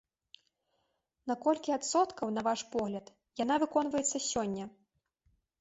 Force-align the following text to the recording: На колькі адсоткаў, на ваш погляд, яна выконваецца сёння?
На 1.31 1.35
колькі 1.43 1.75
адсоткаў, 1.77 2.33
на 2.37 2.41
ваш 2.49 2.59
погляд, 2.77 3.13
яна 3.43 3.55
выконваецца 3.65 4.17
сёння? 4.31 4.65